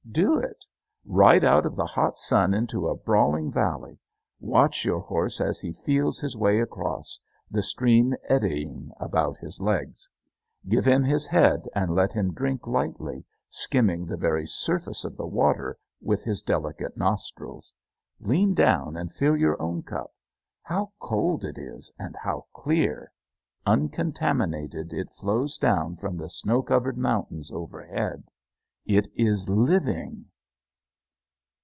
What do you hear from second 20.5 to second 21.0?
How